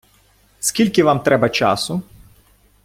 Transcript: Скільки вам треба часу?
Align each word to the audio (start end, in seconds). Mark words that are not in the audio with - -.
Скільки 0.59 1.03
вам 1.03 1.19
треба 1.19 1.49
часу? 1.49 2.01